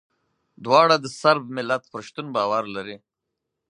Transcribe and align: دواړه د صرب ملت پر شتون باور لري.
دواړه 0.65 0.95
د 0.99 1.05
صرب 1.19 1.43
ملت 1.57 1.83
پر 1.91 2.01
شتون 2.07 2.27
باور 2.35 2.63
لري. 2.75 2.95